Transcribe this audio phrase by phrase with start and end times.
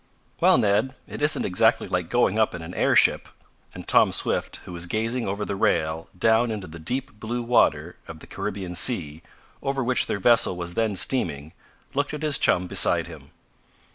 [0.39, 3.27] "Well, Ned, it isn't exactly like going up in an airship,"
[3.75, 7.97] and Tom Swift who was gazing over the rail down into the deep blue water
[8.07, 9.21] of the Caribbean Sea,
[9.61, 11.53] over which their vessel was then steaming,
[11.93, 13.29] looked at his chum beside him.